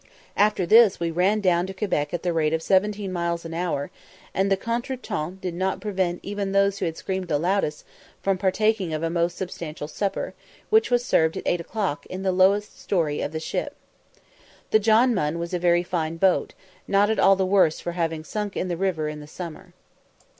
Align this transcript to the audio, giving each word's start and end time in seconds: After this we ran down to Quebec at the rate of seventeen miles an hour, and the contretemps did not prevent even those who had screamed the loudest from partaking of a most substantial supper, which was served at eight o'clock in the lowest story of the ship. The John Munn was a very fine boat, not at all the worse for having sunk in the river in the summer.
After 0.35 0.65
this 0.65 0.99
we 0.99 1.11
ran 1.11 1.41
down 1.41 1.67
to 1.67 1.75
Quebec 1.75 2.11
at 2.11 2.23
the 2.23 2.33
rate 2.33 2.53
of 2.53 2.63
seventeen 2.63 3.13
miles 3.13 3.45
an 3.45 3.53
hour, 3.53 3.91
and 4.33 4.51
the 4.51 4.57
contretemps 4.57 5.39
did 5.39 5.53
not 5.53 5.79
prevent 5.79 6.21
even 6.23 6.53
those 6.53 6.79
who 6.79 6.85
had 6.85 6.97
screamed 6.97 7.27
the 7.27 7.37
loudest 7.37 7.85
from 8.19 8.39
partaking 8.39 8.95
of 8.95 9.03
a 9.03 9.11
most 9.11 9.37
substantial 9.37 9.87
supper, 9.87 10.33
which 10.71 10.89
was 10.89 11.05
served 11.05 11.37
at 11.37 11.43
eight 11.45 11.61
o'clock 11.61 12.07
in 12.07 12.23
the 12.23 12.31
lowest 12.31 12.81
story 12.81 13.21
of 13.21 13.31
the 13.31 13.39
ship. 13.39 13.75
The 14.71 14.79
John 14.79 15.13
Munn 15.13 15.37
was 15.37 15.53
a 15.53 15.59
very 15.59 15.83
fine 15.83 16.17
boat, 16.17 16.55
not 16.87 17.11
at 17.11 17.19
all 17.19 17.35
the 17.35 17.45
worse 17.45 17.79
for 17.79 17.91
having 17.91 18.23
sunk 18.23 18.57
in 18.57 18.69
the 18.69 18.77
river 18.77 19.07
in 19.07 19.19
the 19.19 19.27
summer. 19.27 19.75